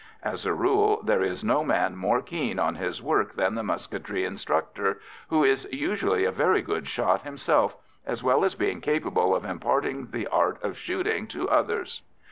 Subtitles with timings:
[0.23, 4.25] As a rule, there is no man more keen on his work than the musketry
[4.25, 9.45] instructor, who is usually a very good shot himself, as well as being capable of
[9.45, 12.01] imparting the art of shooting to others.